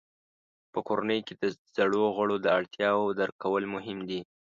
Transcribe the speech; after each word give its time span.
په 0.73 0.79
کورنۍ 0.87 1.19
کې 1.27 1.33
د 1.41 1.43
زړو 1.75 2.03
غړو 2.15 2.35
د 2.41 2.47
اړتیاوو 2.57 3.15
درک 3.19 3.35
کول 3.43 3.63
مهم 3.75 3.99
دي. 4.09 4.21